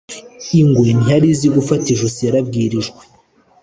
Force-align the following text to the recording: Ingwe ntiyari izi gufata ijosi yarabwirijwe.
Ingwe 0.59 0.89
ntiyari 0.97 1.27
izi 1.33 1.47
gufata 1.55 1.85
ijosi 1.93 2.19
yarabwirijwe. 2.23 3.01